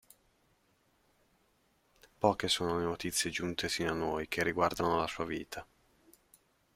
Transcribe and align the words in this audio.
Poche 2.17 2.47
sono 2.47 2.79
le 2.79 2.85
notizie, 2.85 3.29
giunte 3.29 3.69
sino 3.69 3.91
a 3.91 3.93
noi, 3.93 4.27
che 4.27 4.41
riguardano 4.43 4.97
la 4.97 5.05
sua 5.05 5.25
vita. 5.25 5.63